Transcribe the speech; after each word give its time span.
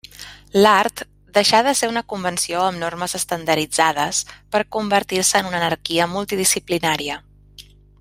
L'art 0.61 1.01
deixà 1.37 1.59
de 1.67 1.73
ser 1.81 1.89
una 1.91 2.03
convenció 2.13 2.63
amb 2.69 2.81
normes 2.85 3.15
estandarditzades 3.21 4.25
per 4.57 4.65
convertir-se 4.77 5.43
en 5.45 5.53
una 5.53 5.63
anarquia 5.65 6.13
multidisciplinària. 6.19 7.25